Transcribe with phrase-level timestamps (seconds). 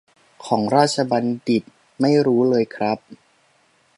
[0.45, 1.63] ของราชบัณฑิต
[2.01, 2.99] ไม่รู้เลยครับ